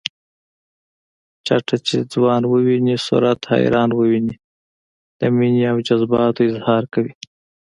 چټه 1.45 1.77
چې 1.87 1.97
ځوان 2.13 2.41
وويني 2.51 2.95
صورت 3.05 3.39
حیران 3.51 3.89
وويني 3.93 4.35
د 5.19 5.21
مینې 5.37 5.63
او 5.71 5.77
جذباتو 5.87 6.47
اظهار 6.49 6.83
کوي 6.93 7.13